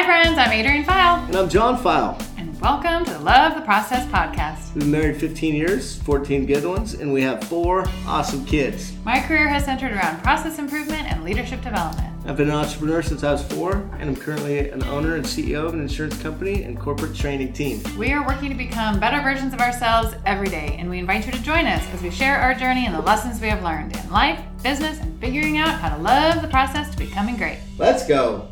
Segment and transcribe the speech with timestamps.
[0.00, 0.38] Hi, friends.
[0.38, 2.16] I'm Adrian File, And I'm John File.
[2.38, 4.74] and welcome to the Love the Process podcast.
[4.74, 8.94] We've been married 15 years, 14 good ones, and we have four awesome kids.
[9.04, 12.08] My career has centered around process improvement and leadership development.
[12.24, 15.66] I've been an entrepreneur since I was four, and I'm currently an owner and CEO
[15.66, 17.82] of an insurance company and corporate training team.
[17.98, 21.32] We are working to become better versions of ourselves every day, and we invite you
[21.32, 24.10] to join us as we share our journey and the lessons we have learned in
[24.10, 27.58] life, business, and figuring out how to love the process to becoming great.
[27.76, 28.48] Let's go.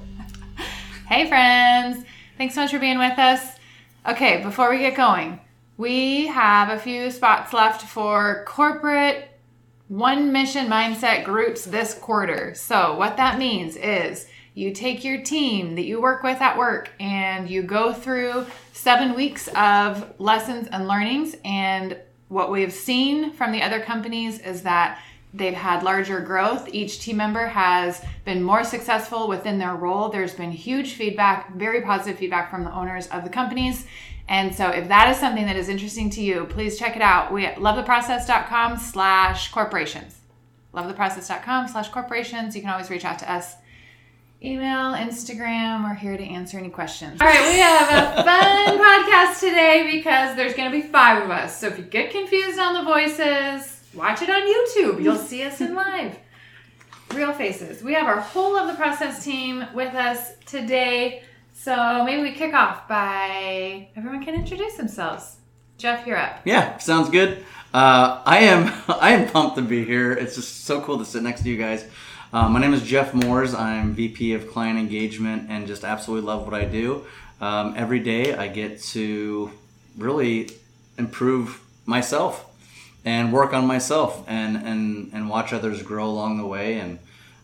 [1.09, 2.05] Hey, friends.
[2.37, 3.57] Thanks so much for being with us.
[4.07, 5.41] Okay, before we get going,
[5.79, 9.31] we have a few spots left for corporate
[9.89, 12.53] one mission mindset groups this quarter.
[12.55, 16.91] So, what that means is you take your team that you work with at work
[17.01, 21.37] and you go through seven weeks of lessons and learnings.
[21.43, 21.97] And
[22.29, 25.01] what we've seen from the other companies is that
[25.39, 26.69] they've had larger growth.
[26.73, 30.09] Each team member has been more successful within their role.
[30.09, 33.87] There's been huge feedback, very positive feedback from the owners of the companies.
[34.29, 37.33] And so if that is something that is interesting to you, please check it out.
[37.33, 40.19] We at lovetheprocess.com slash corporations.
[40.75, 42.55] Lovetheprocess.com slash corporations.
[42.55, 43.55] You can always reach out to us.
[44.41, 47.21] Email, Instagram, we're here to answer any questions.
[47.21, 51.31] All right, we have a fun podcast today because there's going to be five of
[51.31, 51.59] us.
[51.59, 55.03] So if you get confused on the voices, watch it on YouTube.
[55.03, 56.17] You'll see us in live.
[57.13, 57.83] Real faces.
[57.83, 61.23] We have our whole of the process team with us today.
[61.53, 65.37] So maybe we kick off by everyone can introduce themselves.
[65.77, 66.41] Jeff, you're up.
[66.45, 67.45] Yeah, sounds good.
[67.75, 70.13] Uh, I am I am pumped to be here.
[70.13, 71.85] It's just so cool to sit next to you guys.
[72.33, 73.55] Uh, my name is Jeff Moores.
[73.55, 77.07] I'm VP of Client Engagement and just absolutely love what I do.
[77.41, 79.51] Um, every day I get to
[79.97, 80.51] really
[80.99, 82.48] improve myself
[83.05, 86.79] and work on myself and, and, and watch others grow along the way.
[86.79, 86.99] And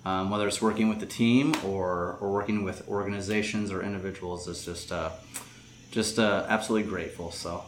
[0.05, 4.65] um, whether it's working with the team or, or working with organizations or individuals, it's
[4.65, 5.11] just uh,
[5.91, 7.31] just uh, absolutely grateful.
[7.31, 7.65] So,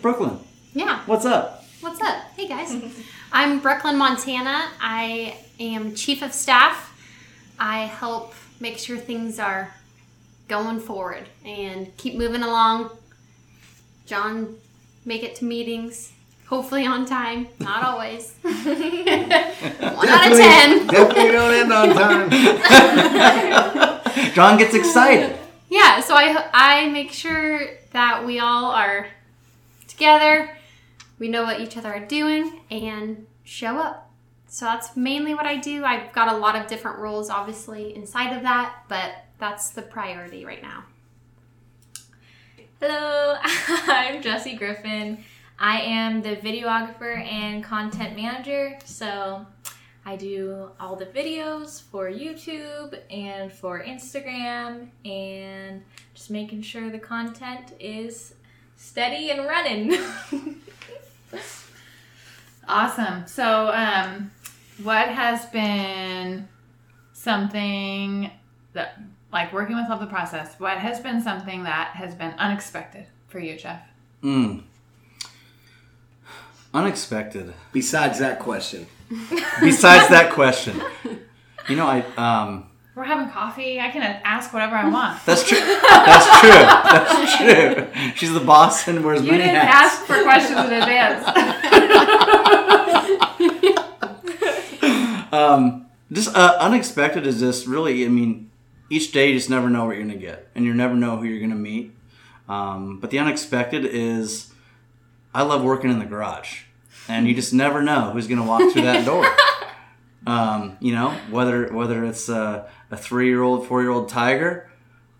[0.00, 0.38] Brooklyn,
[0.72, 1.02] Yeah.
[1.06, 1.64] what's up?
[1.80, 2.22] What's up?
[2.36, 2.74] Hey guys.
[3.32, 4.70] I'm Brooklyn, Montana.
[4.80, 6.92] I am chief of staff.
[7.58, 9.74] I help make sure things are
[10.48, 12.90] going forward and keep moving along.
[14.06, 14.56] John,
[15.04, 16.12] make it to meetings,
[16.48, 17.48] hopefully on time.
[17.60, 18.34] Not always.
[18.42, 20.86] One out of ten.
[20.86, 22.30] Definitely don't end on time.
[24.34, 25.36] John gets excited.
[25.68, 27.60] Yeah, so I I make sure
[27.92, 29.08] that we all are
[29.88, 30.56] together,
[31.18, 34.10] we know what each other are doing, and show up.
[34.48, 35.84] So that's mainly what I do.
[35.84, 40.44] I've got a lot of different roles, obviously, inside of that, but that's the priority
[40.44, 40.84] right now.
[42.80, 45.24] Hello, I'm Jessie Griffin.
[45.58, 48.78] I am the videographer and content manager.
[48.84, 49.46] So
[50.04, 55.82] I do all the videos for YouTube and for Instagram and
[56.14, 58.34] just making sure the content is
[58.76, 59.94] steady and running.
[62.68, 63.26] Awesome.
[63.26, 64.30] So, um,
[64.82, 66.48] what has been
[67.12, 68.30] something
[68.72, 69.00] that,
[69.32, 73.38] like working with Love the Process, what has been something that has been unexpected for
[73.38, 73.82] you, Jeff?
[74.22, 74.64] Mm.
[76.76, 77.54] Unexpected.
[77.72, 78.86] Besides that question,
[79.60, 80.80] Besides that question,
[81.68, 83.80] you know, I um, We're having coffee.
[83.80, 85.24] I can ask whatever I want.
[85.24, 85.58] that's true.
[85.58, 86.50] That's true.
[86.50, 88.12] That's true.
[88.16, 89.94] She's the boss and wears You many didn't hats.
[89.94, 91.24] ask for questions in advance.
[95.32, 98.04] um, just uh, unexpected is just really.
[98.04, 98.50] I mean,
[98.90, 101.24] each day you just never know what you're gonna get, and you never know who
[101.24, 101.92] you're gonna meet.
[102.48, 104.52] Um, but the unexpected is,
[105.34, 106.62] I love working in the garage,
[107.08, 109.26] and you just never know who's gonna walk through that door.
[110.26, 114.68] Um, you know, whether whether it's a, a three year old, four year old tiger,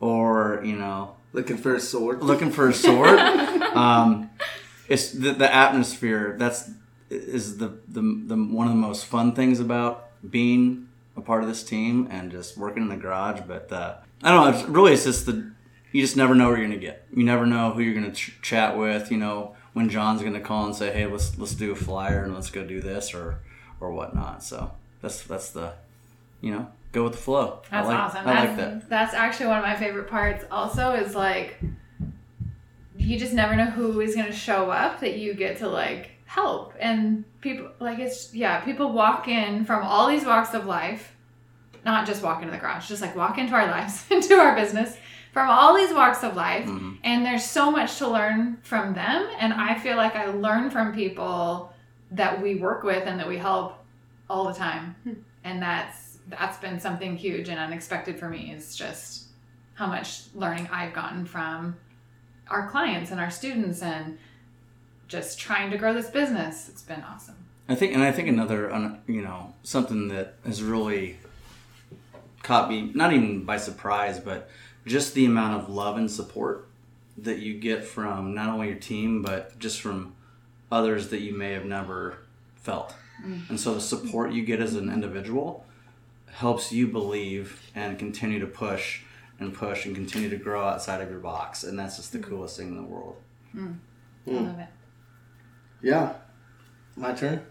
[0.01, 2.23] or you know, looking for a sword.
[2.23, 3.17] looking for a sword.
[3.21, 4.31] um,
[4.89, 6.35] it's the, the atmosphere.
[6.39, 6.71] That's
[7.09, 11.49] is the, the the one of the most fun things about being a part of
[11.49, 13.43] this team and just working in the garage.
[13.47, 14.59] But uh, I don't know.
[14.59, 15.53] It's really, it's just the
[15.93, 17.07] you just never know what you're gonna get.
[17.15, 19.11] You never know who you're gonna ch- chat with.
[19.13, 22.35] You know when John's gonna call and say, "Hey, let's let's do a flyer and
[22.35, 23.41] let's go do this or
[23.79, 25.75] or whatnot." So that's that's the
[26.41, 27.61] you know go with the flow.
[27.71, 28.21] That's I like, awesome.
[28.21, 28.89] I that's, like that.
[28.89, 30.47] That's actually one of my favorite parts.
[30.51, 31.61] Also, is like
[32.97, 36.13] you just never know who is going to show up that you get to like
[36.25, 38.61] help, and people like it's yeah.
[38.61, 41.15] People walk in from all these walks of life,
[41.85, 44.97] not just walk into the garage, just like walk into our lives, into our business
[45.37, 46.97] from all these walks of life, Mhm.
[47.05, 49.29] and there's so much to learn from them.
[49.39, 51.75] And I feel like I learn from people
[52.11, 53.85] that we work with and that we help
[54.31, 54.97] all the time,
[55.45, 58.51] and that's that's been something huge and unexpected for me.
[58.51, 59.27] Is just
[59.75, 61.77] how much learning I've gotten from
[62.49, 64.17] our clients and our students and
[65.07, 66.71] just trying to grow this business.
[66.71, 67.37] It's been awesome.
[67.69, 68.71] I think, and I think another,
[69.07, 71.19] you know, something that has really
[72.43, 74.49] caught me, not even by surprise, but
[74.87, 76.69] just the amount of love and support
[77.19, 80.15] that you get from not only your team, but just from
[80.71, 82.19] others that you may have never
[82.57, 82.95] felt.
[83.25, 83.51] Mm.
[83.51, 85.65] And so the support you get as an individual
[86.31, 89.01] helps you believe and continue to push
[89.39, 91.65] and push and continue to grow outside of your box.
[91.65, 92.25] And that's just the mm.
[92.25, 93.17] coolest thing in the world.
[93.55, 93.79] Mm.
[94.27, 94.37] I hmm.
[94.37, 94.69] love it.
[95.83, 96.15] Yeah,
[96.97, 97.47] my turn.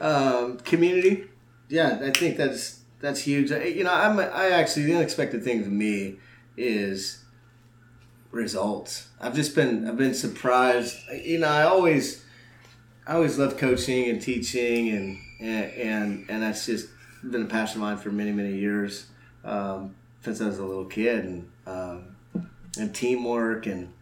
[0.00, 1.24] Um, community.
[1.68, 3.52] Yeah, I think that's that's huge.
[3.52, 6.18] I- You know, I'm I actually the unexpected thing to me
[6.60, 7.24] is
[8.30, 9.08] results.
[9.20, 10.96] I've just been I've been surprised.
[11.12, 12.24] You know, I always
[13.06, 16.88] I always loved coaching and teaching and and and, and that's just
[17.28, 19.06] been a passion of mine for many many years
[19.44, 22.16] um, since I was a little kid and um,
[22.78, 23.92] and teamwork and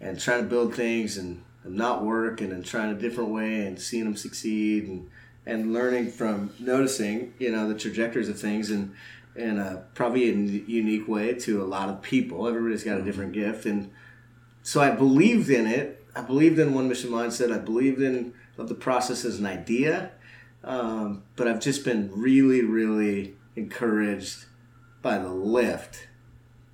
[0.00, 3.80] and trying to build things and not work and then trying a different way and
[3.80, 5.10] seeing them succeed and
[5.46, 8.94] and learning from noticing you know the trajectories of things and
[9.40, 12.46] in a probably a unique way to a lot of people.
[12.46, 13.90] Everybody's got a different gift and
[14.62, 16.04] so i believed in it.
[16.14, 17.52] I believed in one mission mindset.
[17.52, 20.10] I believed in of the process as an idea
[20.62, 24.44] um, but i've just been really really encouraged
[25.02, 26.08] by the lift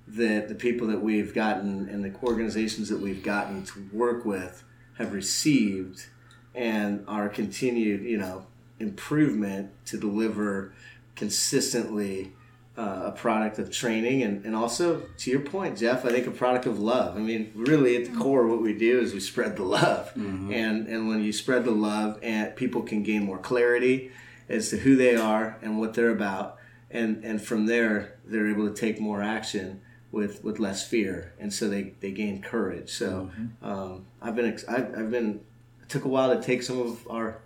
[0.07, 4.63] that the people that we've gotten and the organizations that we've gotten to work with
[4.97, 6.07] have received
[6.55, 8.47] and our continued, you know,
[8.79, 10.73] improvement to deliver
[11.15, 12.31] consistently
[12.77, 14.21] uh, a product of training.
[14.23, 17.15] And, and also to your point jeff i think a product of love.
[17.15, 20.11] I mean really at the core what we do is we spread the love.
[20.15, 24.11] And and when you spread the love and people can gain more clarity
[24.49, 26.57] as to who they are and what they're about.
[26.91, 29.81] And and from there they're able to take more action
[30.11, 31.33] with with less fear.
[31.39, 32.89] And so they they gain courage.
[32.91, 33.29] So
[33.61, 35.41] um, i've been ex- I've, I've been
[35.81, 37.39] it took a while to take some of our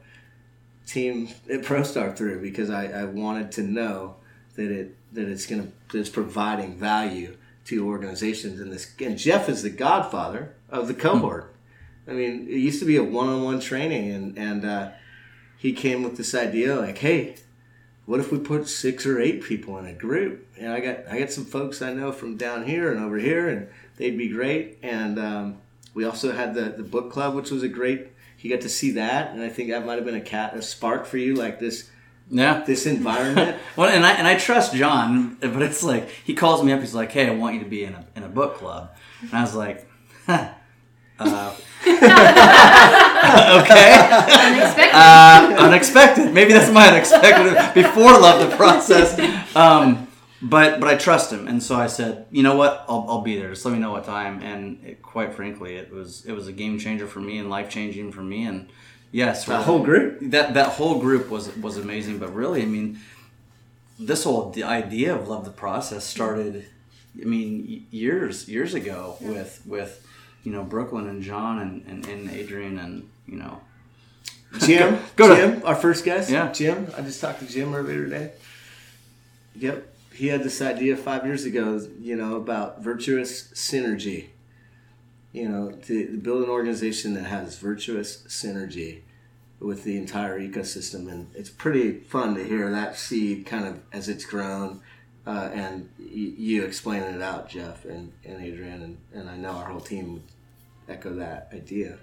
[0.86, 4.16] team at ProStar through because I, I wanted to know
[4.56, 9.50] that it that it's gonna that it's providing value to organizations and this and Jeff
[9.50, 11.54] is the godfather of the cohort.
[12.08, 14.92] I mean, it used to be a one-on-one training and and uh,
[15.58, 17.36] he came with this idea like, hey,
[18.06, 20.48] what if we put six or eight people in a group?
[20.60, 23.48] And I got I got some folks I know from down here and over here,
[23.48, 24.80] and they'd be great.
[24.82, 25.58] And um,
[25.94, 28.08] we also had the the book club, which was a great.
[28.36, 30.64] He got to see that, and I think that might have been a cat a
[30.64, 31.92] spark for you, like this
[32.32, 32.64] Yeah.
[32.66, 33.58] this environment.
[33.78, 36.80] Well, and I and I trust John, but it's like he calls me up.
[36.82, 38.92] He's like, "Hey, I want you to be in a in a book club,"
[39.22, 39.88] and I was like,
[40.26, 40.50] huh,
[41.20, 41.56] uh,
[43.62, 44.94] "Okay, Unexpected.
[44.94, 46.34] uh, unexpected.
[46.34, 49.18] Maybe that's my unexpected before love the process."
[49.56, 50.08] Um,
[50.42, 52.86] but but I trust him, and so I said, "You know what?
[52.90, 53.50] I'll, I'll be there.
[53.50, 56.52] Just let me know what time." And it, quite frankly, it was it was a
[56.54, 58.46] game changer for me and life changing for me.
[58.46, 58.70] And
[59.12, 60.20] yes, the whole group.
[60.32, 63.00] that that whole group was was amazing but really i mean
[64.00, 66.66] this whole the idea of love the process started
[67.22, 70.06] i mean years years ago with with
[70.44, 73.60] you know brooklyn and john and, and, and adrian and you know
[74.60, 76.30] Jim, Go to- Jim, our first guest.
[76.30, 76.52] Yeah.
[76.52, 76.88] Jim.
[76.98, 78.32] I just talked to Jim earlier today.
[79.56, 81.80] Yep, he had this idea five years ago.
[82.02, 84.31] You know about virtuous synergy.
[85.34, 89.02] You know, to, to build an organization that has virtuous synergy
[89.60, 94.10] with the entire ecosystem, and it's pretty fun to hear that seed kind of as
[94.10, 94.82] it's grown.
[95.26, 99.52] Uh, and y- you explaining it out, Jeff and, and Adrian, and, and I know
[99.52, 100.24] our whole team would
[100.90, 102.00] echo that idea.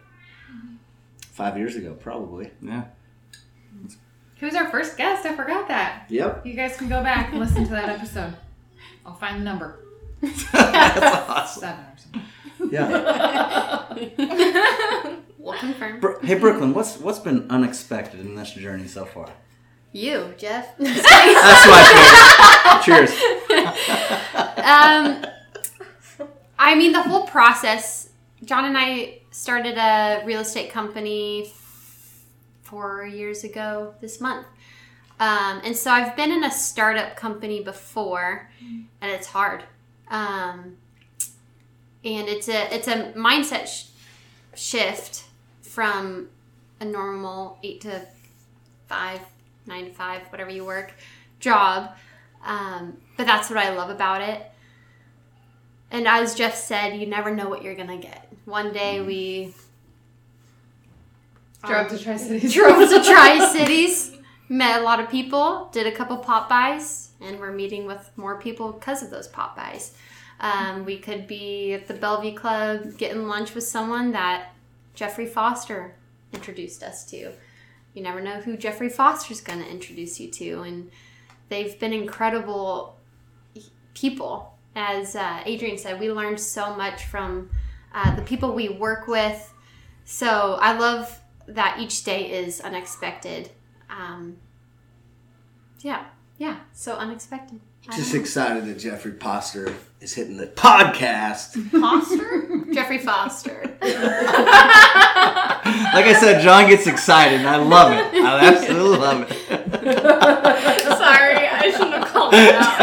[1.32, 2.50] Five years ago, probably.
[2.62, 2.85] yeah
[4.40, 5.26] Who's our first guest.
[5.26, 6.04] I forgot that.
[6.08, 6.47] Yep.
[6.47, 8.35] You guys can go back and listen to that episode.
[9.04, 9.80] I'll find the number.
[10.20, 12.23] that's awesome Seven or something.
[12.70, 13.84] Yeah.
[15.38, 16.00] we'll confirm.
[16.00, 19.30] Bro- hey brooklyn what's what's been unexpected in this journey so far
[19.92, 20.76] You, Jeff.
[20.78, 23.10] that's my favorite cheers
[24.68, 25.25] um,
[26.58, 28.10] I mean, the whole process.
[28.44, 31.52] John and I started a real estate company
[32.62, 34.46] four years ago this month.
[35.20, 39.64] Um, and so I've been in a startup company before, and it's hard.
[40.08, 40.76] Um,
[42.04, 43.88] and it's a it's a mindset sh-
[44.54, 45.24] shift
[45.62, 46.28] from
[46.80, 48.06] a normal eight to
[48.86, 49.20] five,
[49.66, 50.92] nine to five, whatever you work,
[51.40, 51.90] job.
[52.44, 54.42] Um, but that's what I love about it.
[55.90, 58.32] And as Jeff said, you never know what you're gonna get.
[58.44, 59.54] One day we
[61.66, 62.54] Drove um, to Tri Cities.
[62.54, 64.12] drove to Tri Cities,
[64.48, 68.38] met a lot of people, did a couple pop bys, and we're meeting with more
[68.38, 69.92] people because of those pop bys.
[70.40, 74.52] Um, we could be at the Bellevue Club getting lunch with someone that
[74.95, 75.95] Jeffrey Foster
[76.33, 77.33] introduced us to.
[77.95, 80.62] You never know who Jeffrey Foster's going to introduce you to.
[80.62, 80.90] And
[81.49, 82.97] they've been incredible
[83.95, 84.54] people.
[84.76, 87.50] As uh, Adrian said, we learned so much from
[87.92, 89.52] uh, the people we work with.
[90.04, 93.50] So I love that each day is unexpected.
[93.90, 94.37] Um,
[95.80, 96.04] yeah,
[96.38, 97.61] yeah, so unexpected.
[97.97, 101.54] Just excited that Jeffrey Poster is hitting the podcast.
[101.71, 102.64] Foster?
[102.73, 103.62] Jeffrey Foster.
[105.68, 108.23] Like I said, John gets excited, and I love it.
[108.23, 109.33] I absolutely love it.
[109.49, 112.78] Sorry, I shouldn't have called it out.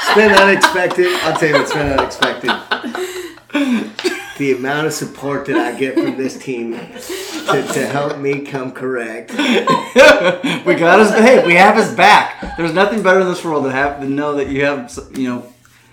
[0.00, 1.06] It's been unexpected.
[1.22, 2.50] I'll tell you what's been unexpected.
[4.38, 8.72] The amount of support that I get from this team to, to help me come
[8.72, 9.30] correct.
[9.32, 9.36] we
[10.74, 11.10] got his.
[11.10, 12.33] Hey, we have his back.
[12.56, 15.40] There's nothing better in this world than have to know that you have, you know,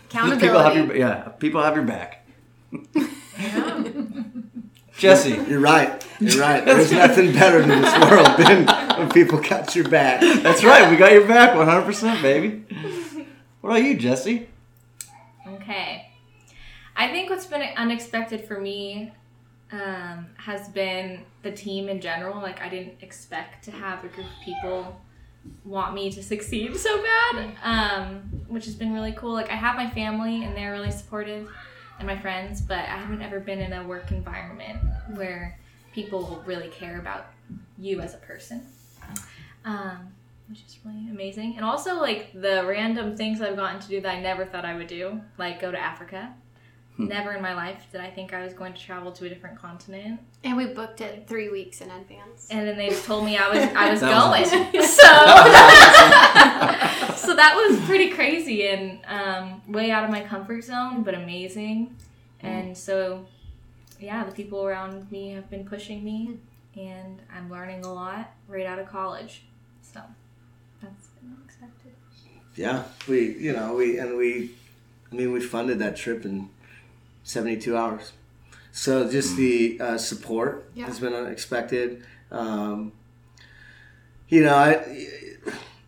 [0.10, 0.80] people have Accountability.
[0.80, 2.25] your yeah, people have your back.
[3.38, 3.84] Yeah.
[4.98, 6.06] Jesse, You're right.
[6.20, 6.63] You're right.
[6.65, 8.68] There's nothing better in this world than
[9.00, 10.22] when people got your back.
[10.44, 10.91] that's right.
[10.91, 12.63] We got your back, 100, percent baby.
[13.62, 14.48] What about you, Jesse?
[15.48, 16.08] Okay.
[16.96, 19.12] I think what's been unexpected for me
[19.72, 22.39] um, has been the team in general.
[22.39, 25.01] Like, I didn't expect to have a group of people
[25.66, 29.34] want me to succeed so bad, um, which has been really cool.
[29.34, 31.50] Like, I have my family and they're really supportive
[32.00, 34.80] and my friends, but I haven't ever been in a work environment
[35.16, 35.58] where
[35.94, 37.28] people really care about
[37.78, 38.66] you as a person.
[39.66, 40.08] Um,
[40.50, 41.56] which is really amazing.
[41.56, 44.76] And also, like, the random things I've gotten to do that I never thought I
[44.76, 46.34] would do, like go to Africa.
[47.01, 47.08] Hmm.
[47.08, 49.58] Never in my life did I think I was going to travel to a different
[49.58, 50.20] continent.
[50.43, 52.48] And we booked it three weeks in advance.
[52.51, 54.41] And then they just told me I was I was going.
[54.74, 55.01] was so
[57.27, 61.96] so that was pretty crazy and um, way out of my comfort zone, but amazing.
[62.41, 62.48] Hmm.
[62.48, 63.25] And so
[64.00, 66.38] yeah, the people around me have been pushing me
[66.74, 66.79] hmm.
[66.79, 69.41] and I'm learning a lot right out of college.
[69.81, 70.01] So
[70.84, 71.93] that's been unexpected.
[72.55, 74.51] Yeah, we, you know, we, and we,
[75.12, 76.50] I mean, we funded that trip in
[77.32, 78.12] 72 hours.
[78.72, 80.86] So just the uh, support Yeah.
[80.86, 82.04] has been unexpected.
[82.32, 82.92] Um,
[84.30, 85.08] you know, I,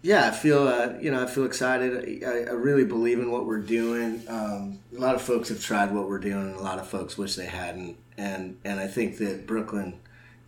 [0.01, 2.23] yeah, I feel, uh, you know, I feel excited.
[2.25, 4.21] I, I really believe in what we're doing.
[4.27, 7.17] Um, a lot of folks have tried what we're doing, and a lot of folks
[7.17, 7.97] wish they hadn't.
[8.17, 9.99] And and I think that Brooklyn,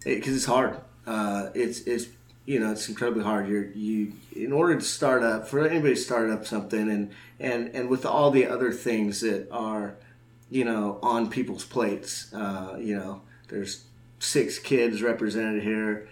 [0.03, 0.77] because it's hard.
[1.07, 2.07] Uh, it's it's
[2.45, 3.47] you know it's incredibly hard.
[3.47, 7.69] You're you in order to start up for anybody to start up something, and and
[7.73, 9.95] and with all the other things that are,
[10.49, 12.33] you know, on people's plates.
[12.33, 13.85] Uh, you know, there's
[14.19, 16.07] six kids represented here,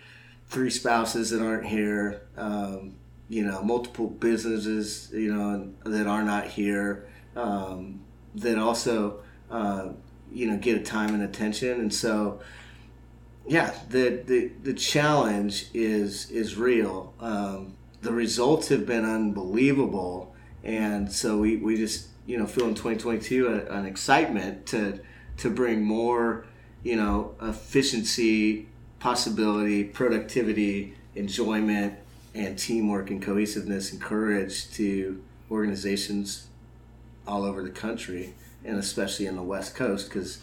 [0.47, 2.21] three spouses that aren't here.
[2.37, 2.95] Um,
[3.29, 8.01] you know, multiple businesses, you know, that are not here, um,
[8.35, 9.89] that also, uh,
[10.31, 11.79] you know, get a time and attention.
[11.79, 12.41] And so,
[13.47, 17.13] yeah, the, the, the challenge is, is real.
[17.19, 20.35] Um, the results have been unbelievable.
[20.63, 24.99] And so we, we just, you know, feel in 2022 a- an excitement to,
[25.37, 26.45] to bring more,
[26.83, 28.67] you know, efficiency,
[28.99, 31.95] possibility, productivity, enjoyment,
[32.33, 36.47] and teamwork and cohesiveness and courage to organizations
[37.27, 38.33] all over the country
[38.65, 40.39] and especially in the west coast because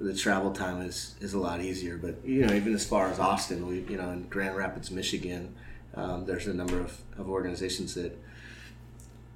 [0.00, 1.96] the travel time is, is a lot easier.
[1.96, 5.54] But you know even as far as austin we you know in grand rapids michigan
[5.94, 8.18] um, there's a number of, of organizations that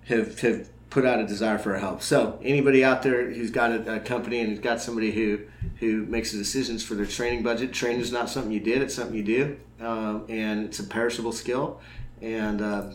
[0.06, 3.96] have, have put out a desire for help so anybody out there who's got a,
[3.96, 5.40] a company and has got somebody who
[5.80, 8.94] who makes the decisions for their training budget training is not something you did it's
[8.94, 11.80] something you do um, and it's a perishable skill
[12.22, 12.90] and uh,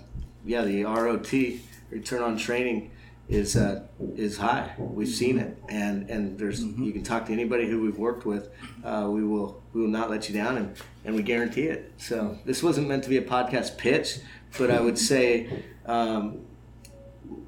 [0.46, 1.32] yeah the rot
[1.92, 2.90] return on training
[3.30, 3.84] is uh,
[4.16, 4.74] is high.
[4.78, 8.50] We've seen it, and and there's you can talk to anybody who we've worked with.
[8.84, 11.94] Uh, we will we will not let you down, and and we guarantee it.
[11.98, 14.20] So this wasn't meant to be a podcast pitch,
[14.58, 15.64] but I would say.
[15.86, 16.46] Um,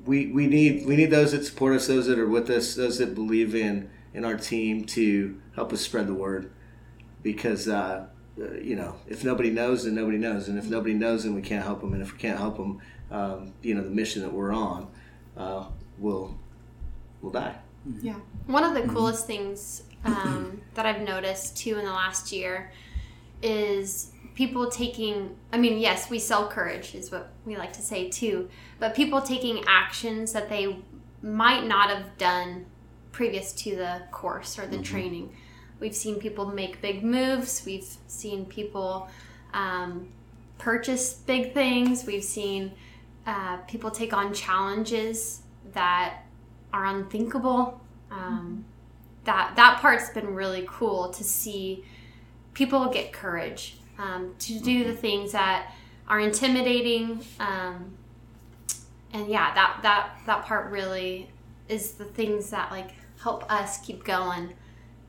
[0.05, 2.97] we, we need we need those that support us, those that are with us, those
[2.99, 6.51] that believe in in our team to help us spread the word.
[7.23, 8.07] Because uh,
[8.39, 11.41] uh, you know, if nobody knows, then nobody knows, and if nobody knows, then we
[11.41, 11.93] can't help them.
[11.93, 14.87] And if we can't help them, um, you know, the mission that we're on
[15.37, 15.65] uh,
[15.97, 16.37] will
[17.21, 17.55] will die.
[18.01, 18.15] Yeah.
[18.47, 22.71] One of the coolest things um, that I've noticed too in the last year
[23.41, 28.09] is people taking, I mean, yes, we sell courage, is what we like to say
[28.09, 28.49] too,
[28.79, 30.77] but people taking actions that they
[31.21, 32.65] might not have done
[33.11, 35.33] previous to the course or the training.
[35.79, 39.09] We've seen people make big moves, we've seen people
[39.53, 40.09] um,
[40.57, 42.73] purchase big things, we've seen
[43.25, 45.41] uh, people take on challenges
[45.73, 46.25] that
[46.73, 47.81] are unthinkable.
[48.11, 48.65] Um,
[49.23, 51.83] that that part's been really cool to see
[52.53, 55.73] people get courage um, to do the things that
[56.07, 57.23] are intimidating.
[57.39, 57.97] Um,
[59.13, 61.29] and yeah, that that that part really
[61.69, 64.53] is the things that like help us keep going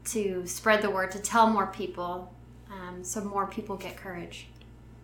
[0.04, 2.32] to spread the word to tell more people,
[2.70, 4.46] um, so more people get courage.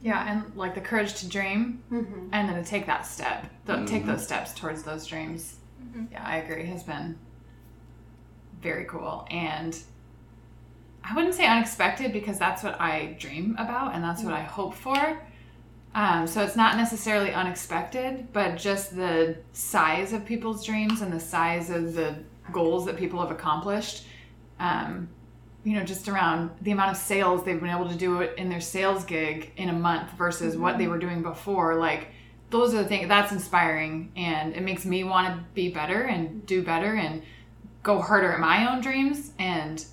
[0.00, 2.28] Yeah, and like the courage to dream Mm-hmm.
[2.32, 5.56] and then to take that step, th- take those steps towards those dreams.
[6.10, 6.64] Yeah, I agree.
[6.66, 7.18] Has been
[8.62, 9.26] very cool.
[9.30, 9.76] And
[11.04, 14.74] I wouldn't say unexpected because that's what I dream about and that's what I hope
[14.74, 15.20] for.
[15.94, 21.20] Um, so it's not necessarily unexpected, but just the size of people's dreams and the
[21.20, 22.16] size of the
[22.50, 24.04] goals that people have accomplished.
[24.58, 25.08] Um,
[25.64, 28.48] you know, just around the amount of sales they've been able to do it in
[28.48, 31.76] their sales gig in a month versus what they were doing before.
[31.76, 32.08] Like,
[32.50, 36.44] those are the things that's inspiring and it makes me want to be better and
[36.46, 37.22] do better and
[37.82, 39.84] go harder at my own dreams and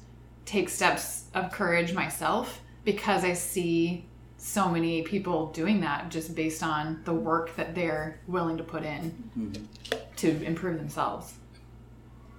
[0.50, 4.06] take steps of courage myself because I see
[4.38, 8.84] so many people doing that just based on the work that they're willing to put
[8.84, 9.68] in
[10.16, 11.34] to improve themselves.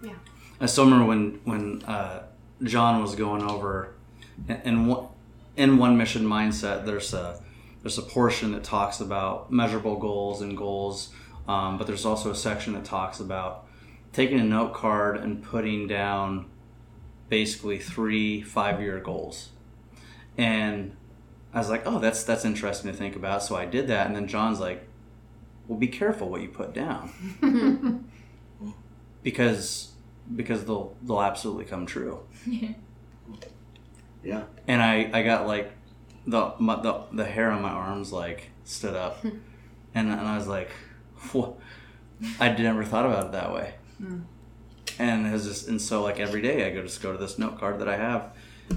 [0.02, 0.14] Yeah.
[0.60, 2.24] I still remember when when uh,
[2.64, 3.94] John was going over,
[4.48, 5.06] in, in one
[5.56, 6.84] in one mission mindset.
[6.84, 7.40] There's a
[7.82, 11.10] there's a portion that talks about measurable goals and goals,
[11.46, 13.66] um, but there's also a section that talks about
[14.12, 16.46] taking a note card and putting down
[17.30, 19.48] basically three five year goals,
[20.36, 20.94] and
[21.54, 23.42] I was like, oh, that's that's interesting to think about.
[23.42, 24.86] So I did that, and then John's like,
[25.66, 28.10] well, be careful what you put down,
[29.22, 29.92] because
[30.36, 32.20] because they'll they'll absolutely come true.
[34.22, 34.44] Yeah.
[34.68, 35.72] And I I got like
[36.26, 39.40] the my, the the hair on my arms like stood up, and
[39.94, 40.70] and I was like,
[41.32, 41.54] what?
[42.38, 43.74] I never thought about it that way.
[43.96, 44.20] Hmm.
[44.98, 47.58] And was just and so like every day I go just go to this note
[47.58, 48.32] card that I have.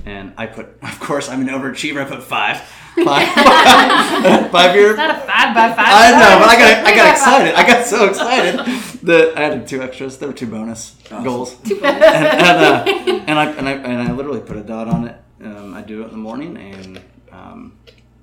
[0.05, 2.03] And I put, of course, I'm an overachiever.
[2.03, 2.59] I put five,
[3.03, 4.95] five, five year.
[4.95, 5.77] Not a five by five.
[5.79, 7.53] I know, but I got I got excited.
[7.55, 8.59] I got so excited
[9.03, 10.17] that I added two extras.
[10.17, 12.83] There were two bonus goals, and, and, uh,
[13.27, 15.15] and I and I and I literally put a dot on it.
[15.43, 17.77] Um, I do it in the morning, and um,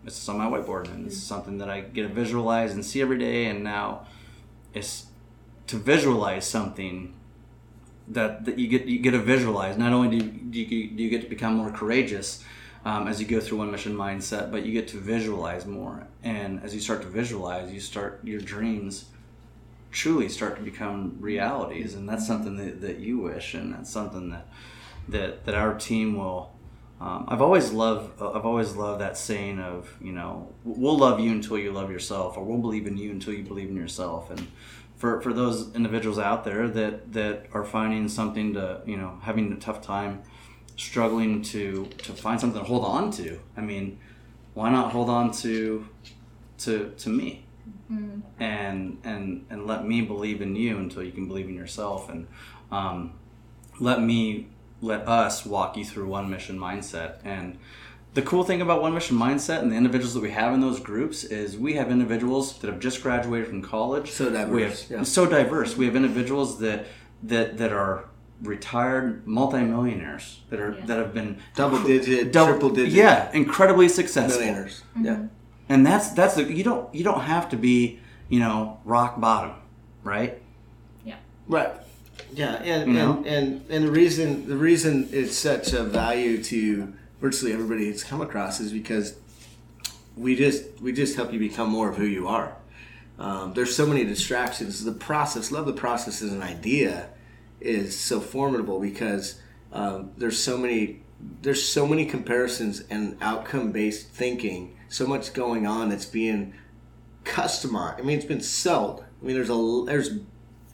[0.05, 3.01] it's just on my whiteboard, and it's something that I get to visualize and see
[3.03, 3.47] every day.
[3.47, 4.07] And now,
[4.75, 5.07] it's
[5.67, 7.15] to visualize something
[8.11, 9.77] that, that you get you get to visualize.
[9.77, 12.45] Not only do you, do you, do you get to become more courageous
[12.85, 16.07] um, as you go through one mission mindset, but you get to visualize more.
[16.23, 19.07] And as you start to visualize, you start your dreams
[19.91, 24.31] truly start to become realities, and that's something that, that you wish, and that's something
[24.31, 24.47] that
[25.09, 26.53] that that our team will.
[27.01, 31.31] Um, I've always loved I've always loved that saying of you know we'll love you
[31.31, 34.47] until you love yourself, or we'll believe in you until you believe in yourself, and
[35.01, 39.53] for, for those individuals out there that, that are finding something to you know having
[39.53, 40.23] a tough time
[40.77, 43.99] struggling to to find something to hold on to i mean
[44.55, 45.87] why not hold on to
[46.59, 47.45] to to me?
[48.39, 52.27] And and and let me believe in you until you can believe in yourself and
[52.71, 53.15] um,
[53.81, 54.49] let me
[54.81, 57.59] let us walk you through one mission mindset and
[58.15, 60.81] the cool thing about one mission mindset and the individuals that we have in those
[60.81, 64.85] groups is we have individuals that have just graduated from college So diverse, we have,
[64.91, 65.03] yeah.
[65.05, 66.87] so diverse we have individuals that
[67.23, 68.07] that that are
[68.43, 70.87] retired multimillionaires that are Yeah.
[70.87, 74.83] that have been Double digit, double- triple digit yeah incredibly successful millionaires.
[74.97, 75.05] Mm-hmm.
[75.05, 75.27] Yeah.
[75.69, 79.53] and that's that's the you don't you don't have to be you know rock bottom
[80.03, 80.41] right
[81.05, 81.17] Yeah.
[81.47, 81.71] Right.
[82.33, 83.13] Yeah, and, You know?
[83.19, 88.03] and, and and the reason the reason it's such a value to virtually everybody it's
[88.03, 89.15] come across is because
[90.17, 92.57] we just we just help you become more of who you are.
[93.19, 94.83] Um, there's so many distractions.
[94.85, 97.11] The process, love the process as an idea,
[97.61, 99.41] is so formidable because
[99.73, 101.03] um, there's so many
[101.43, 104.77] there's so many comparisons and outcome based thinking.
[104.89, 106.55] So much going on that's being
[107.25, 107.99] customized.
[107.99, 109.05] I mean, it's been sold.
[109.23, 110.19] I mean, there's a there's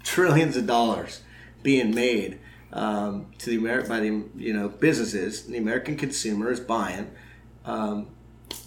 [0.03, 1.23] trillions of dollars
[1.63, 2.39] being made
[2.77, 5.45] um, to the Ameri- by the you know businesses.
[5.45, 7.11] The American consumer is buying.
[7.65, 8.09] Um,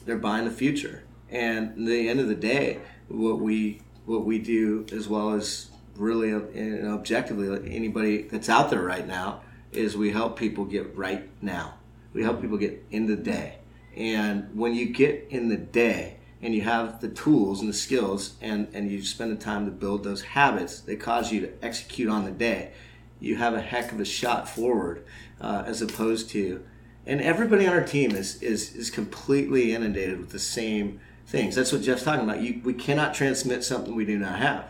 [0.06, 4.39] they're buying the future, and at the end of the day, what we what we
[4.39, 9.41] do as well as really uh, you know, objectively anybody that's out there right now
[9.72, 11.76] is we help people get right now.
[12.12, 13.60] We help people get in the day,
[13.95, 18.36] and when you get in the day and you have the tools and the skills
[18.41, 22.10] and, and you spend the time to build those habits that cause you to execute
[22.10, 22.72] on the day,
[23.19, 25.05] you have a heck of a shot forward
[25.41, 26.63] uh, as opposed to,
[27.05, 31.55] and everybody on our team is, is, is completely inundated with the same things.
[31.55, 32.41] That's what Jeff's talking about.
[32.41, 34.65] You, we cannot transmit something we do not have.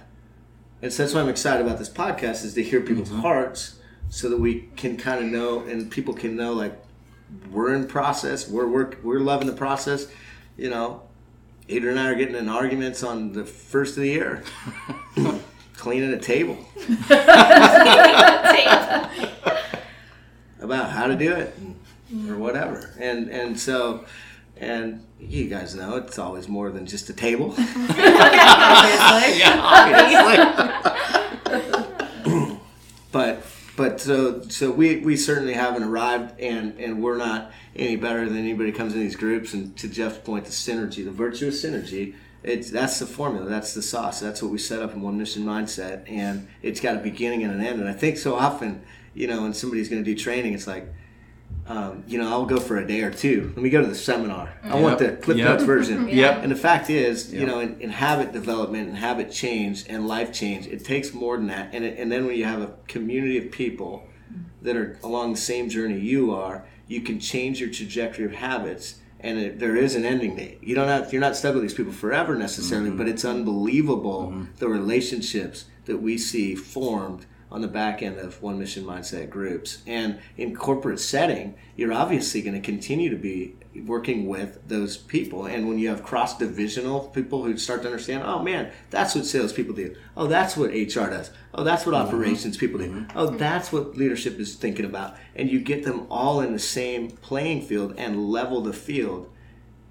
[0.81, 4.29] And so that's why I'm excited about this podcast is to hear people's hearts so
[4.29, 6.81] that we can kind of know and people can know like
[7.51, 10.07] we're in process, we're we're, we're loving the process.
[10.57, 11.03] You know,
[11.67, 14.43] Adrian and I are getting in arguments on the first of the year.
[15.79, 16.57] Cleaning a table
[20.59, 21.57] about how to do it
[22.27, 22.93] or whatever.
[22.99, 24.03] And and so
[24.57, 27.49] and you guys know it's always more than just a table.
[33.13, 33.41] but
[33.77, 38.37] but so so we we certainly haven't arrived and and we're not any better than
[38.37, 42.69] anybody comes in these groups and to Jeff's point the synergy the virtuous synergy it's
[42.71, 46.09] that's the formula that's the sauce that's what we set up in one mission mindset
[46.09, 48.81] and it's got a beginning and an end and I think so often
[49.13, 50.87] you know when somebody's going to do training it's like
[51.67, 53.51] um, you know, I'll go for a day or two.
[53.55, 54.51] Let me go to the seminar.
[54.63, 55.47] I want the Cliff Yep.
[55.47, 56.07] Notes version.
[56.19, 56.41] Yep.
[56.41, 60.33] And the fact is, you know, in, in habit development and habit change and life
[60.33, 61.69] change, it takes more than that.
[61.73, 64.07] And, it, and then when you have a community of people
[64.63, 68.95] that are along the same journey you are, you can change your trajectory of habits.
[69.21, 70.59] And it, there is an ending date.
[70.61, 72.97] You don't have, you're not stuck with these people forever necessarily, mm-hmm.
[72.97, 74.45] but it's unbelievable mm-hmm.
[74.57, 79.81] the relationships that we see formed on the back end of one mission mindset groups.
[79.87, 83.55] And in corporate setting, you're obviously going to continue to be
[83.85, 85.45] working with those people.
[85.45, 89.25] And when you have cross divisional people who start to understand, oh man, that's what
[89.25, 89.95] salespeople do.
[90.17, 91.31] Oh, that's what HR does.
[91.53, 92.07] Oh, that's what mm-hmm.
[92.07, 92.91] operations people do.
[92.91, 93.17] Mm-hmm.
[93.17, 95.15] Oh, that's what leadership is thinking about.
[95.35, 99.31] And you get them all in the same playing field and level the field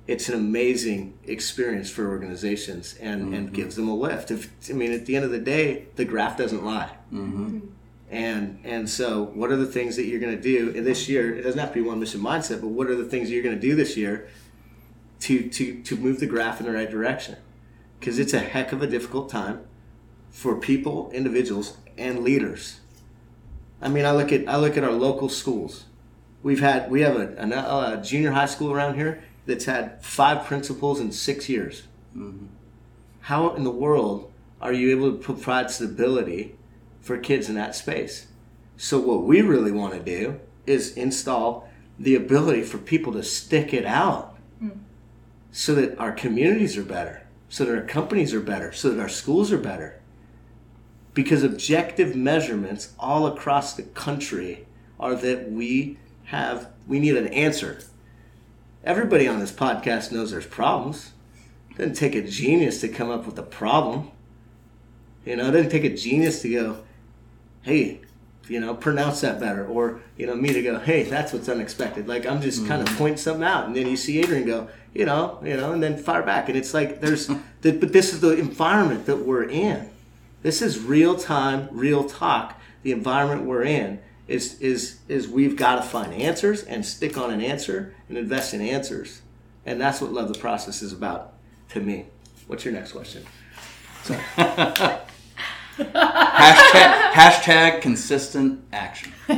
[0.09, 3.55] it's an amazing experience for organizations and, and mm-hmm.
[3.55, 4.31] gives them a lift.
[4.31, 6.97] If I mean, at the end of the day, the graph doesn't lie.
[8.11, 11.35] And and so, what are the things that you're going to do in this year?
[11.35, 13.55] It doesn't have to be one mission mindset, but what are the things you're going
[13.55, 14.29] to do this year
[15.21, 17.37] to to to move the graph in the right direction?
[18.01, 19.61] Because it's a heck of a difficult time
[20.31, 22.81] for people, individuals, and leaders.
[23.83, 25.85] I mean, I look at I look at our local schools.
[26.42, 30.03] We've had we have a, a, uh, a junior high school around here that's had
[30.03, 31.83] five principals in six years.
[32.16, 32.47] Mm-hmm.
[33.21, 36.58] How in the world are you able to provide stability
[37.01, 38.29] for kids in that space?
[38.77, 43.75] So what we really want to do is install the ability for people to stick
[43.75, 44.71] it out hmm.
[45.51, 49.09] so that our communities are better, so that our companies are better, so that our
[49.09, 50.01] schools are better.
[51.15, 54.67] Because objective measurements all across the country
[55.01, 57.81] are that we have we need an answer.
[58.85, 61.13] Everybody on this podcast knows there's problems.
[61.71, 64.11] It doesn't take a genius to come up with a problem.
[65.25, 66.85] You know, it doesn't take a genius to go,
[67.69, 68.01] hey,
[68.49, 69.67] you know, pronounce that better.
[69.67, 72.09] Or, you know, me to go, hey, that's what's unexpected.
[72.09, 72.99] Like I'm just kind of mm-hmm.
[72.99, 73.67] pointing something out.
[73.67, 76.49] And then you see Adrian go, you know, you know, and then fire back.
[76.49, 77.27] And it's like there's
[77.61, 79.91] the, but this is the environment that we're in.
[80.43, 82.59] This is real time, real talk.
[82.83, 87.31] The environment we're in is is is we've got to find answers and stick on
[87.31, 89.23] an answer and invest in answers.
[89.67, 91.35] And that's what love the process is about
[91.71, 92.07] to me.
[92.47, 93.27] What's your next question?
[95.79, 99.12] hashtag, hashtag consistent action.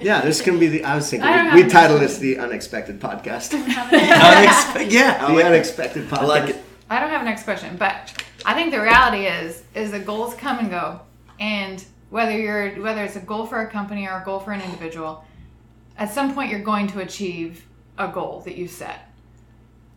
[0.00, 0.84] Yeah, this can be the.
[0.84, 3.52] I was thinking I we, we have titled this the unexpected podcast.
[3.58, 5.46] Unexpe- yeah, I like it.
[5.46, 6.18] unexpected podcast.
[6.18, 6.56] I like it.
[6.90, 8.12] I don't have a next question, but
[8.44, 11.00] I think the reality is is the goals come and go,
[11.40, 14.60] and whether you're whether it's a goal for a company or a goal for an
[14.60, 15.24] individual,
[15.96, 17.64] at some point you're going to achieve
[17.98, 19.08] a goal that you set.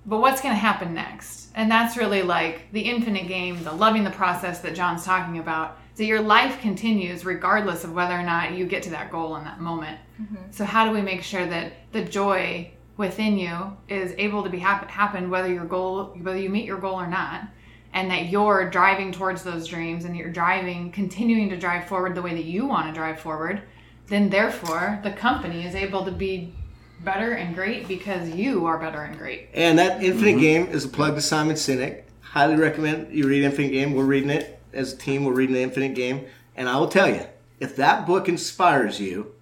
[0.08, 1.50] But what's going to happen next?
[1.54, 5.78] And that's really like the infinite game, the loving the process that John's talking about.
[5.96, 9.44] So your life continues regardless of whether or not you get to that goal in
[9.44, 10.00] that moment.
[10.22, 10.52] Mm-hmm.
[10.52, 14.60] So how do we make sure that the joy within you is able to be
[14.60, 17.48] hap- happen whether your goal whether you meet your goal or not
[17.94, 22.22] and that you're driving towards those dreams and you're driving continuing to drive forward the
[22.22, 23.62] way that you want to drive forward
[24.08, 26.52] then therefore the company is able to be
[27.02, 30.40] better and great because you are better and great And that Infinite mm-hmm.
[30.40, 32.04] Game is a plug to Simon Sinek.
[32.22, 33.94] Highly recommend you read Infinite Game.
[33.94, 35.24] We're reading it as a team.
[35.24, 37.26] We're reading the Infinite Game, and I will tell you,
[37.60, 39.34] if that book inspires you,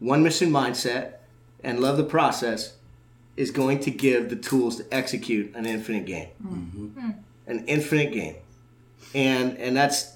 [0.00, 1.14] One Mission Mindset
[1.62, 2.74] and Love the Process
[3.36, 6.28] is going to give the tools to execute an infinite game.
[6.44, 6.86] Mm-hmm.
[6.88, 7.10] Hmm.
[7.46, 8.36] An infinite game,
[9.14, 10.12] and and that's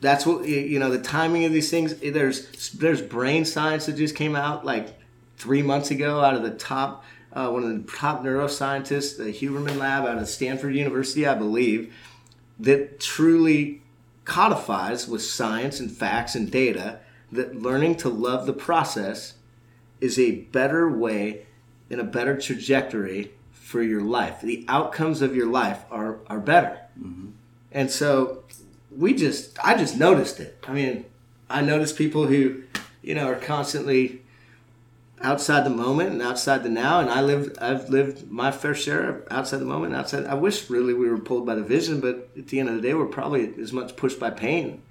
[0.00, 0.90] that's what you know.
[0.90, 1.96] The timing of these things.
[1.96, 4.96] There's there's brain science that just came out like
[5.36, 9.76] three months ago out of the top, uh, one of the top neuroscientists, the Huberman
[9.76, 11.92] Lab out of Stanford University, I believe,
[12.58, 13.82] that truly
[14.24, 17.00] codifies with science and facts and data
[17.32, 19.34] that learning to love the process
[20.00, 21.46] is a better way
[21.90, 24.40] and a better trajectory for your life.
[24.40, 26.78] The outcomes of your life are, are better.
[27.72, 28.44] And so
[28.96, 30.64] we just I just noticed it.
[30.66, 31.04] I mean,
[31.50, 32.62] I noticed people who,
[33.02, 34.22] you know, are constantly
[35.22, 39.08] outside the moment and outside the now and I lived I've lived my fair share
[39.08, 42.00] of outside the moment and outside I wish really we were pulled by the vision,
[42.00, 44.82] but at the end of the day we're probably as much pushed by pain.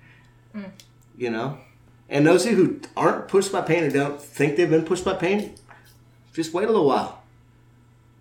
[0.55, 0.71] Mm.
[1.17, 1.57] You know?
[2.09, 5.55] And those who aren't pushed by pain or don't think they've been pushed by pain,
[6.33, 7.23] just wait a little while.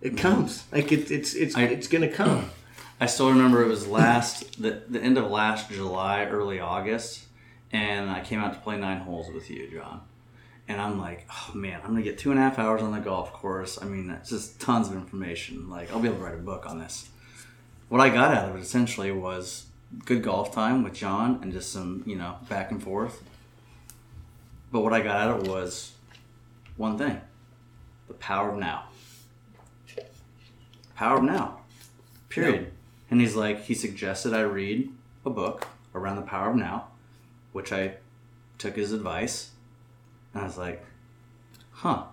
[0.01, 0.65] It comes.
[0.71, 2.49] Like it, it's it's I- it's gonna come.
[2.99, 7.25] I still remember it was last the, the end of last July, early August,
[7.71, 10.01] and I came out to play nine holes with you, John.
[10.67, 12.99] And I'm like, oh man, I'm gonna get two and a half hours on the
[12.99, 13.77] golf course.
[13.81, 15.69] I mean, that's just tons of information.
[15.69, 17.09] Like, I'll be able to write a book on this.
[17.89, 19.65] What I got out of it essentially was
[20.05, 23.21] good golf time with John and just some, you know, back and forth.
[24.71, 25.91] But what I got out of it was
[26.77, 27.19] one thing:
[28.07, 28.85] the power of now.
[30.95, 31.59] Power of now.
[32.29, 32.71] Period.
[33.11, 34.89] And he's like, he suggested I read
[35.25, 36.87] a book around the power of now,
[37.51, 37.95] which I
[38.57, 39.51] took his advice.
[40.33, 40.83] And I was like,
[41.71, 42.03] huh.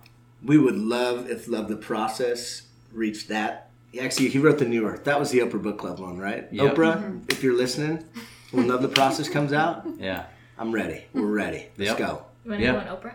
[0.43, 3.69] We would love if Love the Process reached that.
[3.99, 5.03] Actually, he wrote the New Earth.
[5.03, 6.47] That was the Oprah Book Club one, right?
[6.51, 6.75] Yep.
[6.75, 7.19] Oprah, mm-hmm.
[7.29, 8.03] if you're listening,
[8.51, 10.25] when Love the Process comes out, Yeah.
[10.57, 11.05] I'm ready.
[11.13, 11.67] We're ready.
[11.77, 11.97] Let's Yep.
[11.97, 12.25] go.
[12.43, 12.73] You want to Yeah.
[12.73, 13.13] go on Oprah?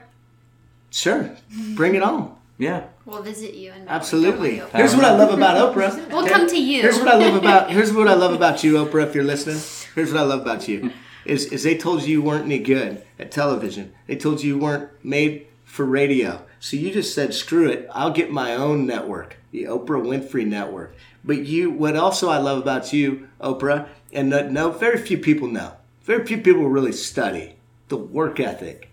[0.90, 1.30] Sure.
[1.74, 2.36] Bring it on.
[2.58, 2.84] Yeah.
[3.04, 4.56] We'll visit you and Absolutely.
[4.56, 6.10] We'll Here's what I love about Oprah.
[6.10, 6.82] We'll come to you.
[6.82, 9.06] Here's what I love about here's what I love about you, Oprah.
[9.06, 9.60] If you're listening,
[9.94, 10.90] here's what I love about you.
[11.26, 13.92] Is is they told you you weren't any good at television.
[14.06, 16.42] They told you you weren't made for radio.
[16.60, 17.88] So you just said, screw it.
[17.92, 20.94] I'll get my own network, the Oprah Winfrey Network.
[21.22, 25.48] But you, what also I love about you, Oprah, and no, no very few people
[25.48, 25.72] know.
[26.02, 27.56] Very few people really study
[27.88, 28.90] the work ethic,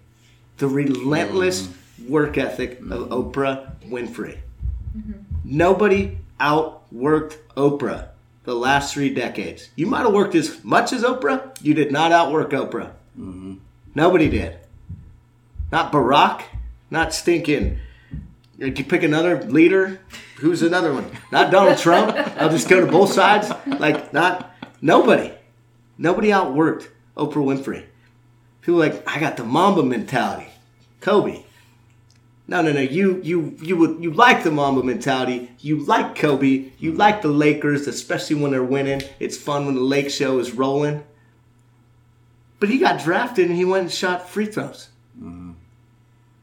[0.57, 2.11] the relentless mm-hmm.
[2.11, 3.13] work ethic of mm-hmm.
[3.13, 4.39] Oprah Winfrey.
[4.97, 5.11] Mm-hmm.
[5.43, 8.09] Nobody outworked Oprah
[8.43, 9.69] the last three decades.
[9.75, 11.56] You might have worked as much as Oprah.
[11.62, 12.91] You did not outwork Oprah.
[13.17, 13.56] Mm-hmm.
[13.95, 14.58] Nobody did.
[15.71, 16.43] Not Barack.
[16.89, 17.79] Not stinking.
[18.58, 19.99] You pick another leader,
[20.38, 21.10] who's another one?
[21.32, 22.15] Not Donald Trump.
[22.38, 23.51] I'll just go to both sides.
[23.65, 25.34] Like not nobody.
[25.97, 27.86] Nobody outworked Oprah Winfrey.
[28.62, 30.47] People like I got the Mamba mentality.
[31.01, 31.43] Kobe.
[32.47, 32.82] No, no, no.
[32.82, 35.51] You, you, you would, you like the Mamba mentality.
[35.60, 36.71] You like Kobe.
[36.77, 36.99] You mm-hmm.
[36.99, 39.01] like the Lakers, especially when they're winning.
[39.19, 41.03] It's fun when the Lake Show is rolling.
[42.60, 44.89] But he got drafted and he went and shot free throws.
[45.17, 45.51] Mm-hmm.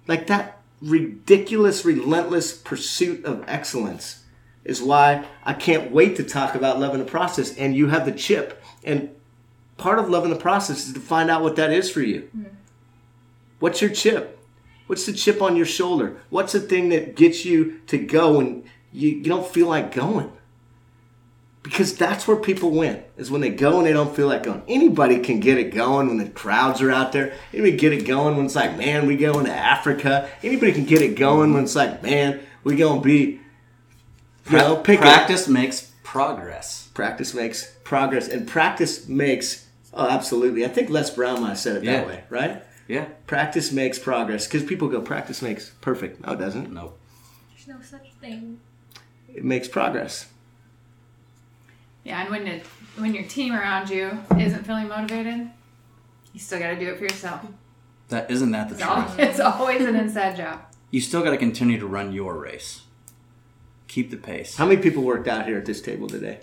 [0.06, 4.24] Like that ridiculous, relentless pursuit of excellence
[4.64, 7.56] is why I can't wait to talk about loving the process.
[7.56, 9.10] And you have the chip, and
[9.76, 12.28] part of loving the process is to find out what that is for you.
[12.36, 12.54] Mm-hmm.
[13.58, 14.39] What's your chip?
[14.90, 16.16] What's the chip on your shoulder?
[16.30, 20.32] What's the thing that gets you to go when you, you don't feel like going?
[21.62, 24.64] Because that's where people win, is when they go and they don't feel like going.
[24.66, 27.34] Anybody can get it going when the crowds are out there.
[27.52, 30.28] Anybody can get it going when it's like, man, we going to Africa.
[30.42, 33.40] Anybody can get it going when it's like, man, we going to be,
[34.50, 36.88] you know, Practice makes progress.
[36.94, 40.64] practice makes progress, and practice makes, oh, absolutely.
[40.64, 42.64] I think Les Brown might have said it that way, right?
[42.90, 43.04] Yeah.
[43.28, 46.26] Practice makes progress because people go, practice makes perfect.
[46.26, 46.72] No, it doesn't.
[46.72, 46.98] Nope.
[47.54, 48.58] There's no such thing.
[49.32, 50.26] It makes progress.
[52.02, 52.66] Yeah, and when it,
[52.98, 55.50] when your team around you isn't feeling motivated,
[56.32, 57.42] you still got to do it for yourself.
[58.08, 59.18] That isn't that the It's, al- truth.
[59.20, 60.62] it's always an inside job.
[60.90, 62.82] You still got to continue to run your race.
[63.86, 64.56] Keep the pace.
[64.56, 66.40] How many people worked out here at this table today?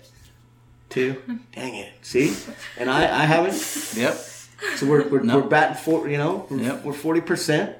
[0.88, 1.20] Two.
[1.54, 1.92] Dang it.
[2.00, 2.34] See,
[2.78, 3.92] and I, I haven't.
[3.94, 4.18] Yep.
[4.76, 5.38] So we're we're, No.
[5.38, 6.08] we're batting four.
[6.08, 6.84] You know, we're, Yep.
[6.84, 7.76] we're forty percent.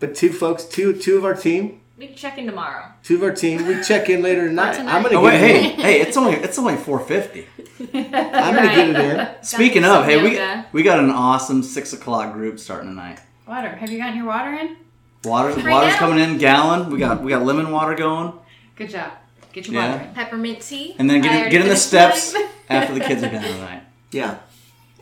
[0.00, 2.84] But two folks, two two of our team, We can check in tomorrow.
[3.02, 3.66] two of our team.
[3.66, 4.74] We check in later tonight.
[4.74, 4.94] tonight.
[4.94, 5.80] I'm gonna Oh wait, hey, in.
[5.80, 6.00] hey!
[6.00, 7.46] It's only it's only four fifty.
[7.80, 9.28] I'm gonna get it in.
[9.42, 10.66] Speaking some of, hey, we yoga.
[10.72, 13.20] we got an awesome six o'clock group starting tonight.
[13.46, 13.68] Water.
[13.70, 14.76] Have you gotten your water in?
[15.24, 15.98] Water's Right water's now?
[15.98, 16.90] coming in gallon.
[16.90, 18.32] We got we got lemon water going,
[18.76, 19.12] Good job.
[19.52, 19.92] Get your Yeah.
[19.92, 20.14] water in.
[20.14, 20.94] Peppermint tea.
[20.98, 22.34] and then get in, get in the steps
[22.68, 23.82] after the kids are done tonight.
[24.12, 24.36] Yeah.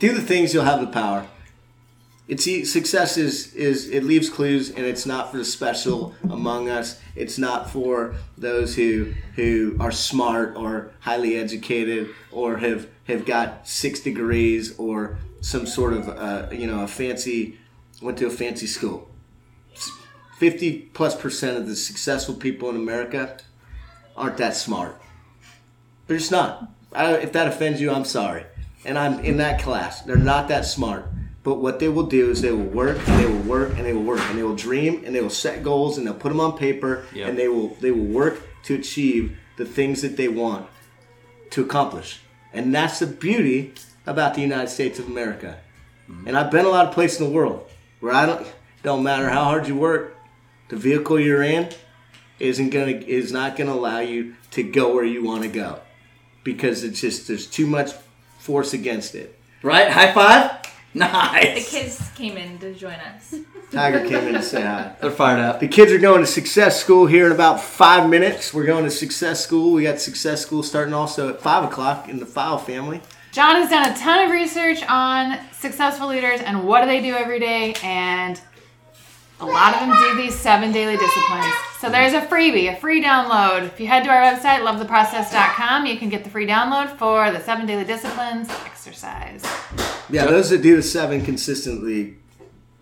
[0.04, 1.26] Do the things you'll have the power.
[2.28, 7.00] It's success is is it leaves clues and it's not for the special among us.
[7.16, 13.66] It's not for those who who are smart or highly educated or have have got
[13.66, 17.58] six degrees or some sort of uh, you know a fancy
[18.02, 19.08] went to a fancy school.
[20.36, 23.38] Fifty plus percent of the successful people in America
[24.18, 25.00] aren't that smart.
[26.06, 26.68] They're just not.
[26.92, 28.44] I, if that offends you, I'm sorry.
[28.84, 30.02] And I'm in that class.
[30.02, 31.06] They're not that smart.
[31.42, 33.92] But what they will do is they will work and they will work and they
[33.92, 36.40] will work and they will dream and they will set goals and they'll put them
[36.40, 37.28] on paper Yep.
[37.28, 40.66] and they will they will work to achieve the things that they want
[41.50, 42.20] to accomplish.
[42.52, 43.74] And that's the beauty
[44.06, 45.58] about the United States of America.
[46.10, 46.28] Mm-hmm.
[46.28, 47.68] And I've been a lot of places in the world
[48.00, 48.46] where I don't
[48.82, 50.16] don't matter how hard you work,
[50.68, 51.68] the vehicle you're in
[52.40, 55.80] isn't gonna is not gonna allow you to go where you want to go
[56.42, 57.92] because it's just there's too much
[58.44, 59.38] force against it.
[59.62, 59.90] Right?
[59.90, 60.60] High five?
[60.96, 61.72] Nice.
[61.72, 63.34] The kids came in to join us.
[63.72, 64.94] Tiger came in to say hi.
[65.00, 65.58] They're fired up.
[65.58, 68.54] The kids are going to Success School here in about five minutes.
[68.54, 69.72] We're going to Success School.
[69.72, 73.00] We got Success School starting also at five o'clock in the File family.
[73.32, 77.16] John has done a ton of research on successful leaders and what do they do
[77.16, 78.40] every day, and
[79.44, 81.52] a lot of them do these seven daily disciplines.
[81.80, 83.64] So there's a freebie, a free download.
[83.66, 87.40] If you head to our website, lovetheprocess.com, you can get the free download for the
[87.40, 89.44] seven daily disciplines exercise.
[90.08, 92.16] Yeah, those that do the seven consistently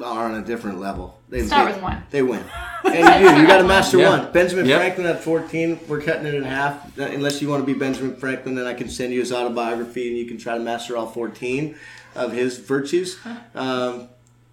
[0.03, 1.19] are on a different level.
[1.29, 2.03] They Start they, with one.
[2.11, 2.43] They win,
[2.85, 3.41] and you do.
[3.41, 4.11] You got to master Yeah.
[4.19, 4.33] one.
[4.33, 4.79] Benjamin Yep.
[4.81, 5.81] Franklin at 14.
[5.89, 6.97] We're cutting it in half.
[6.99, 10.17] Unless you want to be Benjamin Franklin, then I can send you his autobiography, and
[10.19, 11.75] you can try to master all 14
[12.15, 13.19] of his virtues.
[13.55, 14.09] Um,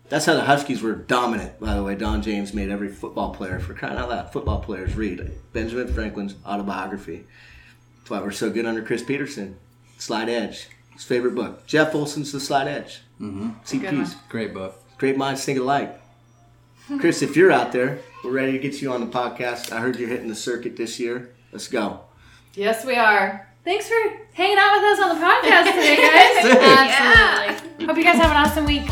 [0.10, 1.96] that's how the Huskies were dominant, by the way.
[1.96, 6.36] Don James made every football player, for crying out loud, football players read Benjamin Franklin's
[6.46, 7.26] autobiography.
[8.00, 9.58] That's why we're so good under Chris Petersen.
[9.98, 11.66] Slight Edge, his favorite book.
[11.68, 13.02] Jeff Olson's The Slight Edge.
[13.22, 13.50] Mm-hmm.
[13.66, 14.16] CP's.
[14.30, 14.76] Great book.
[14.98, 16.00] Great minds think alike.
[17.00, 19.72] Chris, if you're out there, we're ready to get you on the podcast.
[19.72, 21.30] I heard you're hitting the circuit this year.
[21.52, 22.02] Let's go.
[22.56, 23.48] Yes, we are.
[23.64, 23.96] Thanks for
[24.34, 26.58] hanging out with us on the podcast today, guys.
[27.60, 27.86] Absolutely.
[27.86, 28.90] Hope you guys have an awesome week.